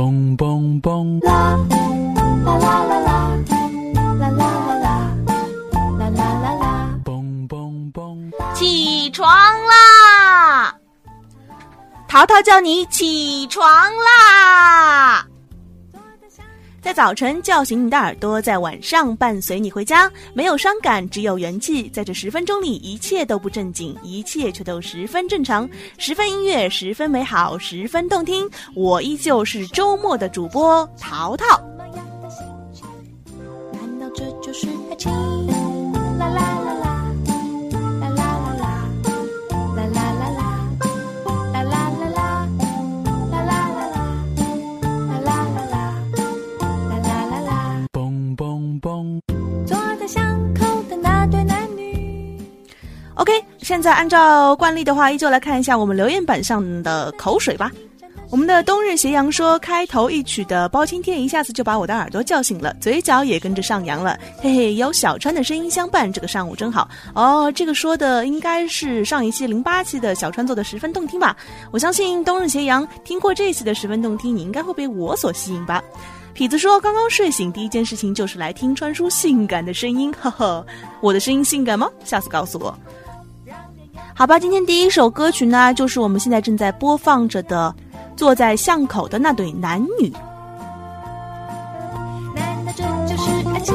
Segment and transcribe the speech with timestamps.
[0.00, 1.20] 嘣嘣嘣！
[1.26, 1.58] 啦
[2.46, 4.48] 啦啦啦啦啦啦啦
[5.98, 6.98] 啦啦啦啦！
[7.04, 8.32] 嘣嘣嘣！
[8.54, 10.74] 起床啦！
[12.08, 15.26] 淘淘叫你起床啦！
[16.82, 20.10] 在早晨叫醒你的耳朵，在晚上伴随你回家。
[20.32, 21.88] 没有伤感，只有元气。
[21.90, 25.68] 在这十分钟里，一切都不正经，一切却都十分正常。
[25.98, 28.48] 十分音乐，十分美好，十分动听。
[28.74, 31.60] 我依旧是周末的主播淘淘。
[33.72, 35.29] 难道这就是爱情？
[53.70, 57.70] 现在按照惯例的话，依旧来看一下我们留言板上的口水吧。
[58.28, 64.18] 我们的冬日斜阳说，开头一曲的包青天一下子就把我的耳朵叫醒了，嘴角也跟着上扬了。
[64.38, 67.52] 嘿嘿，有小川的声音相伴，这个上午真好哦。
[67.52, 71.36] 这个说的应该是上一期零八期的小川做的十分动听吧？
[71.70, 75.80] 我相信冬日斜阳听过这一期的十分动听，你应该会被我所吸引吧？
[76.34, 80.66] 痞子说，刚刚睡醒，第一件事情就是来听川叔性感的声音，呵呵，
[81.00, 81.88] 我的声音性感吗？
[82.04, 82.76] 下次告诉我。
[84.20, 87.74] 好吧，今天第一首歌曲呢，就是我们现在正在播放着的
[88.18, 90.08] 《坐在巷口的那对男女》。
[92.34, 93.74] 难道这就是爱情？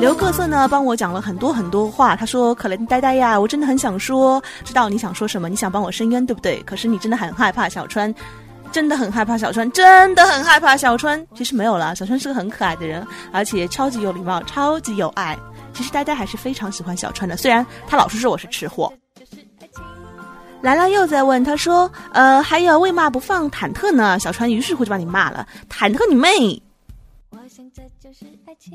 [0.00, 6.62] 刘各色呢帮我讲了很多很多话，他说：“可怜呆呆呀，我真的很想说，知道你想说什么，你想帮我伸冤，对不对？
[6.62, 8.12] 可是你真的很害怕小川，
[8.72, 11.22] 真的很害怕小川，真的很害怕小川。
[11.34, 15.38] 其实没有啦，小川是个很可爱的人，而且超级有礼貌，超级有爱。
[15.74, 18.90] 其实呆呆还是非常喜欢小川的，虽然他老是说我是吃货。”
[20.62, 26.62] 兰兰又在问，他说：“呃，还有为嘛不放忐忑呢？”小川于是乎就把你骂了，忐忑你妹！
[27.72, 28.72] 这就是爱情。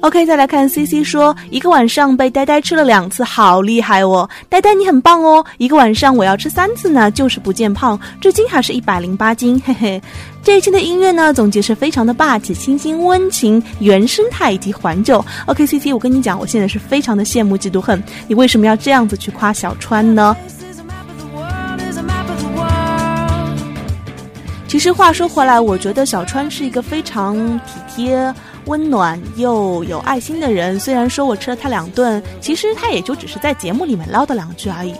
[0.00, 4.26] OK，再来看 CC 说，一个晚上被呆呆吃了两次，好厉害哦！
[4.48, 10.00] 呆呆你很棒哦，一个晚上我要吃三次呢，就是不见胖，至今还是一百零八斤，嘿嘿。
[10.42, 15.22] 这一期的音乐呢，总结是非常的霸气、清新、温情、原生态以及怀旧。
[15.46, 20.34] OK，CC，我跟你讲，我现在是非常的羡慕、嫉妒、恨，你为什么要这样子去夸小川呢？
[24.68, 28.32] 其实话说回来，我觉得小川是一个非常体贴、
[28.66, 30.78] 温暖又有爱心的人。
[30.78, 34.94] 虽然说我吃了他两顿，其实他也就只是在节目里面唠叨两句而已。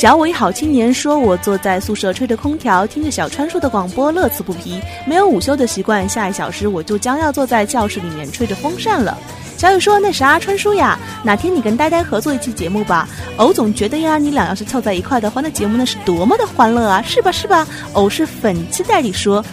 [0.00, 4.80] 小伟好青年说：“我坐在宿舍吹着空调，听着小川叔的广播，乐此不疲。
[5.06, 9.18] 没有午休的习惯，下一小时我就将要坐在教室里面吹着风扇了。”
[9.58, 13.06] 小雨说：“那啥，川叔呀，哪天你跟呆呆合作一期节目吧？
[13.36, 17.30] 偶总觉得呀，你俩要是凑在一块的话，那节目那是多么的欢乐啊，是吧？
[17.30, 19.44] 是吧？”偶是粉期待里说：“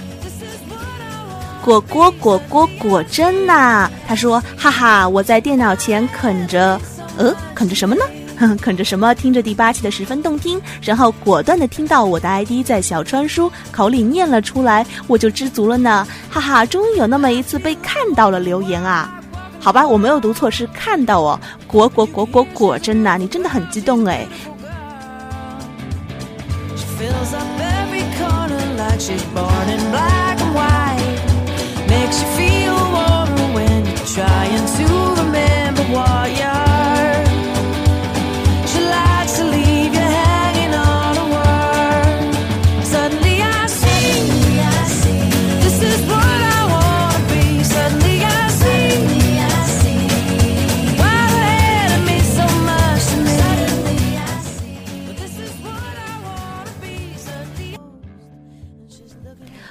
[1.62, 6.80] 果果果果果真呐、他说：“哈哈，我在电脑前啃着，
[7.18, 8.02] 呃，啃着什么呢？”
[8.40, 9.14] 哼， 啃着什么？
[9.16, 16.08] 听着第八期的十分动听，然后果断的听到我的 ID 在小川叔口里念了出来，我就知足了呢。
[16.30, 19.14] 哈哈，终于有那么一次被看到了留言啊！
[19.60, 21.40] 好吧，我没有读错，是看到哦。
[21.66, 24.26] 果果果果果真呐、你真的很激动哎。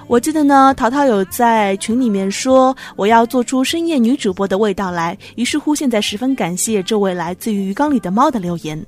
[0.06, 8.84] 我记得呢，淘淘有在群里面说我要做出深夜女主播的味道来，于是乎现在十分感谢这位来自于鱼缸里的猫的留言。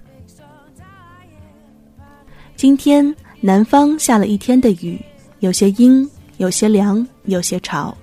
[2.57, 5.01] 今天南方下了一天的雨，
[5.41, 6.09] 有些阴，
[6.39, 7.97] 有些凉，有些潮。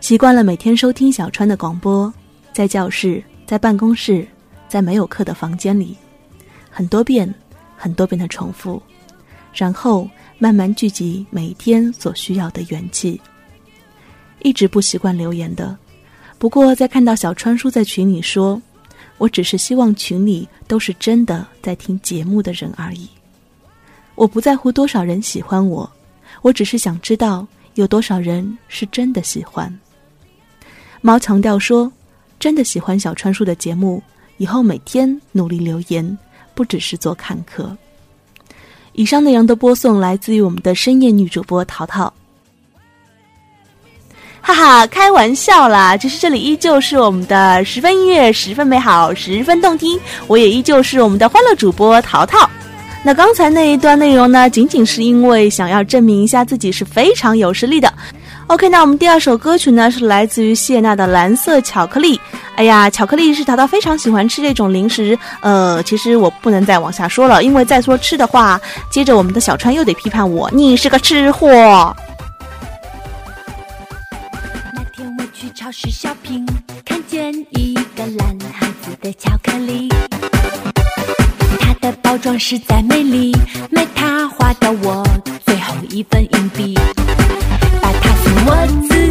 [0.00, 2.12] 习惯了每天收听小川的广播，
[2.52, 4.26] 在教室，在办公室，
[4.68, 5.96] 在没有课的房间里，
[6.70, 7.32] 很多遍，
[7.76, 8.80] 很多遍的重复，
[9.58, 10.08] 然后
[10.38, 13.20] 慢慢聚集每天所需要的元气。
[14.42, 15.76] 一直不习惯留言的。
[16.38, 18.62] 不过在看到小川叔在群里说
[19.18, 23.08] ：“我只是希望群里都是真的在听节目的人而已。
[24.14, 25.90] 我不在乎多少人喜欢我，
[26.40, 27.44] 我只是想知道
[27.74, 29.76] 有多少人是真的喜欢。”
[31.02, 31.92] 猫强调说
[32.38, 34.00] ：“真的喜欢小川叔的节目，
[34.36, 36.16] 以后每天努力留言，
[36.54, 37.76] 不只是做看客。”
[38.98, 42.12] 以上内容的播送来自于我们的深夜女主播淘淘。
[44.40, 45.96] 哈哈，开玩笑啦！
[45.96, 49.96] 其实这里依旧是我们的十分音乐，十分美好，十分动听。
[50.26, 52.50] 我也依旧是我们的欢乐主播淘淘。
[53.04, 57.94] 那刚才那一段内容呢，仅仅是因为想要证明一下自己是非常有实力的。
[58.48, 62.16] OK，那我们第二首歌曲呢是来自于谢娜的《蓝色巧克力》。
[62.56, 65.16] 哎呀，巧克力是淘淘非常喜欢吃这种零食。
[65.40, 68.58] 呃，其实我不能再往下说了，因为再说吃的话，
[68.90, 71.94] 接着我们的小川又得批判我，你是个吃货。
[74.72, 76.48] 那天我去超市 shopping，
[76.86, 79.90] 看见一个蓝孩子的巧克力，
[81.60, 83.36] 它的包装实在美丽，
[83.70, 85.06] 买它花掉我
[85.44, 86.74] 最后一分硬币。
[88.50, 89.07] 我自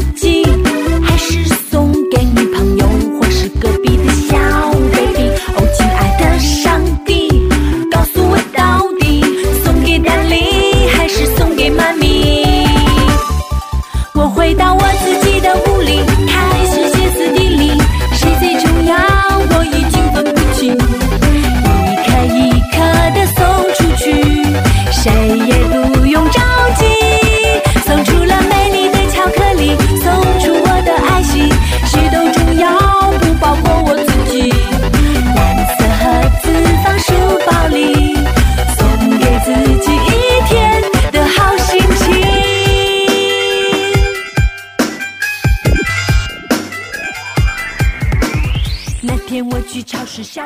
[50.28, 50.42] 继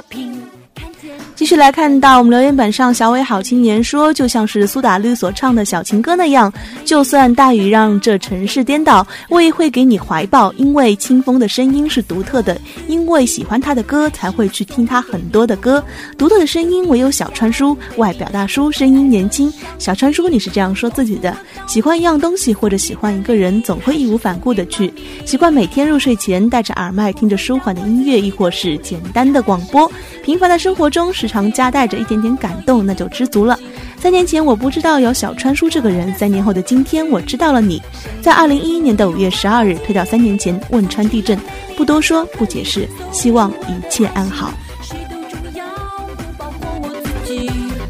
[1.51, 6.49] 续来看到我们留言板上，小伟好青年说，就像是苏打绿所唱的小情歌那样，
[6.85, 12.57] 就算大雨让这城市颠倒，我也会给你怀抱，因为清风的声音是独特的，
[12.87, 15.83] 因为喜欢他的歌才会去听他很多的歌，
[16.17, 19.51] 独特的声音唯有小川叔，外表大叔，声音年轻。
[19.77, 21.35] 小川叔，你是这样说自己的？
[21.67, 24.93] 喜欢一样东西或者喜欢一个人，总会义无反顾的去。
[25.25, 29.91] 习惯每天入睡前戴着耳麦听着舒缓的音乐，亦或是简单的广播。
[30.23, 33.57] 平凡的生活中时常 夹带着一点点感动，那就知足了。
[33.97, 37.81] 三年前我不知道有小川叔这个人，三年后的今天我知道了你。
[38.21, 41.39] 在二零一一年的五月十二日，推到三年前汶川地震，
[41.77, 44.51] 不多说，不解释，希望一切安好。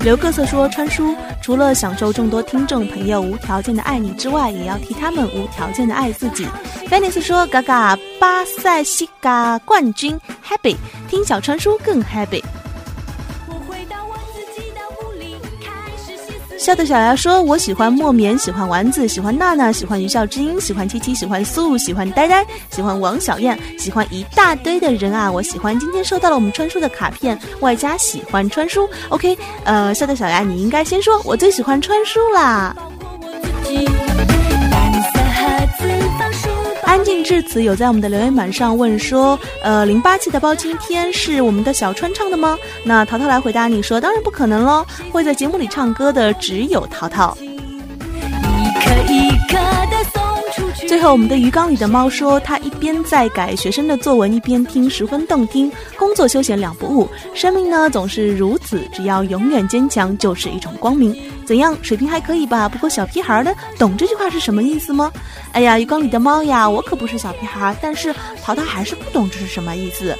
[0.03, 6.43] 刘各色说：“川叔除了享受众多听众朋友无条件的爱你之外，也要替他们无条件的爱自己。”
[6.89, 10.75] f a n i s 说：“嘎嘎，巴塞西嘎冠军，happy，
[11.07, 12.43] 听小川叔更 happy。”
[16.57, 25.31] 笑的小牙说：“我喜欢莫棉，喜欢丸子，喜欢娜娜，喜欢余笑之音，喜欢七七，喜欢素，喜欢呆呆，喜欢王小燕，喜欢一大堆的人啊！
[25.31, 28.87] 我喜欢今天收到了我们川叔的卡片，外加喜欢川叔。
[29.09, 32.75] OK，呃，笑的小牙，你应该先说，我最喜欢川叔啦。”
[33.65, 34.00] 安
[37.11, 47.37] 静至此，有在我们的留言板上问说：“呃，零八期的包青天是我们的小川唱的吗？”那淘淘来回答你说：“当然不可能喽，会在节目里唱歌的只有淘淘。”
[50.87, 55.71] 最后，我们的鱼缸里的猫说：“它一边在改学生的作文，一边听，十分动听。
[55.97, 61.15] 工作休闲两不误，生命呢总是如此，只要永远坚强，就是一种光明。
[61.45, 62.67] 怎样，水平还可以吧？
[62.67, 65.11] 不过小屁孩的懂这句话是什么意思吗？
[65.53, 70.15] 哎呀，鱼缸里的猫呀，我可不是小屁孩，但是淘淘还是不懂这是什么意思。”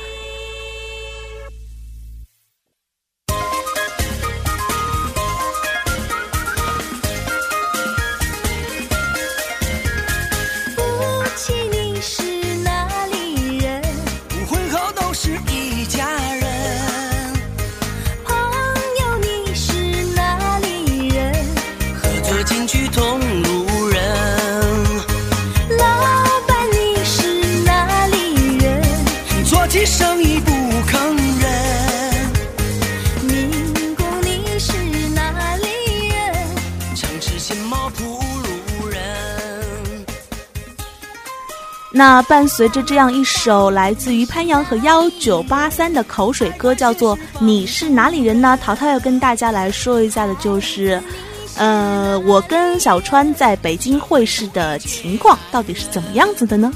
[41.94, 48.58] 那伴随着这样一首来自于潘阳和幺九八三的口水歌，叫做《你是哪里人》呢？
[48.64, 51.02] 淘淘要跟大家来说一下的就是，
[51.58, 56.72] 呃，我跟小川在北京会试的情况到底是怎么样子的呢？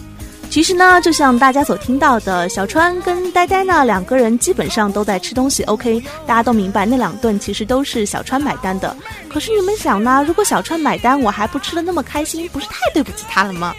[0.49, 5.63] 其实呢，就像大家所听到的，小川跟呆呆呢两个人基本上都在吃东西。
[5.63, 8.95] OK，大家都明白那两顿其实都是小川买单的。
[9.29, 10.23] 可是你们想呢？
[10.27, 13.73] 如果小川买单，我还不吃的那么开心，不是太对不起他了吗？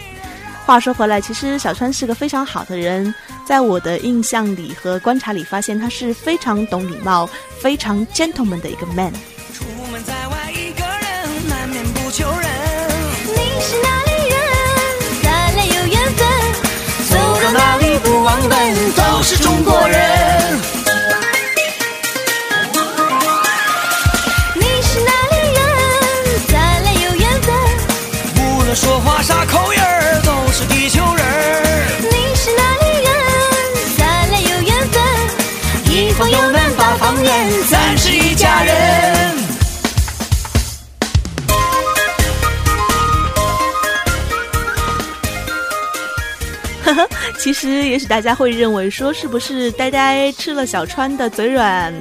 [0.67, 3.15] 话说回来，其实小川是个非常好的人，
[3.47, 7.31] 在我的印象里和观察里，发现他是非常懂礼貌、
[7.61, 9.13] 非常 gentleman 的一个 man。
[9.55, 12.51] 出门在外一个人，难免不求人。
[13.27, 14.37] 你是哪里人？
[15.23, 16.27] 咱俩有缘分。
[17.11, 19.86] 走到哪里不忘本，都是中国人。
[47.38, 51.93] 其实，也许大家会认为说，是不是呆呆吃了小川的嘴软，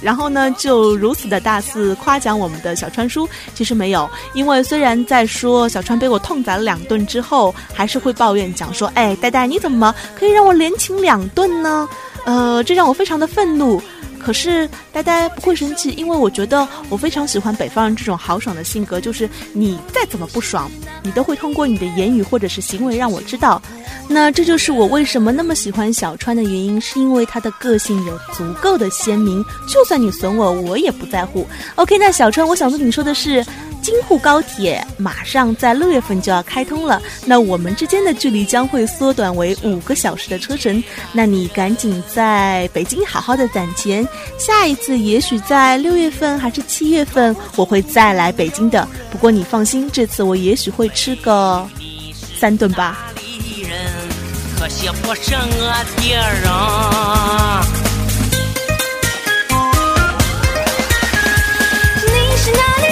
[0.00, 3.28] 然后呢，就如此的大肆夸奖我们的小川叔？
[3.54, 11.88] 其实没有，因为虽然在说小川被我痛宰了两顿之后，还是会抱怨讲说，哎，呆呆你怎么可以让我连请两顿呢？
[12.24, 13.82] 呃，这让我非常的愤怒。
[14.24, 20.70] 可是呆呆不会生气，因为我觉得我非常喜欢北方人这种豪爽的性格，就是你再怎么不爽，
[21.02, 23.60] 你都会通过你的言语或者是行为让我知道。
[24.08, 31.46] 那这就是我为什么那么喜欢小川的原因，是因为他的个性有足够的鲜明，就算你损我，我也不在乎。
[31.76, 33.42] OK，那小川，我想对你说的是，
[33.80, 40.82] 京沪高铁马上在六月份就要开通了，那我们之间的距离将会缩短为五个小时的车程，
[41.12, 44.06] 那你赶紧在北京好好的攒钱，
[44.38, 48.86] 下一次也许在六月份还是七月份，我会再来北京的。
[49.10, 51.66] 不过你放心，这次我也许会吃个
[52.36, 53.11] 三顿吧。
[54.62, 56.44] 可惜不是我的人
[62.06, 62.91] 你是哪里